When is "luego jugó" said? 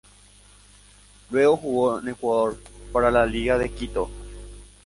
1.29-1.99